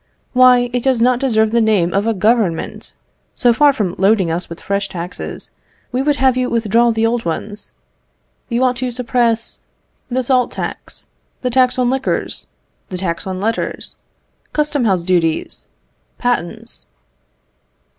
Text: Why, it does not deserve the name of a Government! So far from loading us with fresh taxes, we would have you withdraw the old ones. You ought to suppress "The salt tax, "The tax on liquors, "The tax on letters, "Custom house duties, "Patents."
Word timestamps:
Why, 0.33 0.71
it 0.73 0.83
does 0.83 0.99
not 0.99 1.19
deserve 1.19 1.51
the 1.51 1.61
name 1.61 1.93
of 1.93 2.07
a 2.07 2.13
Government! 2.15 2.95
So 3.35 3.53
far 3.53 3.71
from 3.71 3.93
loading 3.99 4.31
us 4.31 4.49
with 4.49 4.59
fresh 4.59 4.89
taxes, 4.89 5.51
we 5.91 6.01
would 6.01 6.15
have 6.15 6.35
you 6.35 6.49
withdraw 6.49 6.89
the 6.89 7.05
old 7.05 7.23
ones. 7.23 7.71
You 8.49 8.63
ought 8.63 8.77
to 8.77 8.89
suppress 8.89 9.61
"The 10.09 10.23
salt 10.23 10.49
tax, 10.53 11.05
"The 11.41 11.51
tax 11.51 11.77
on 11.77 11.91
liquors, 11.91 12.47
"The 12.89 12.97
tax 12.97 13.27
on 13.27 13.39
letters, 13.39 13.95
"Custom 14.53 14.85
house 14.85 15.03
duties, 15.03 15.67
"Patents." 16.17 16.87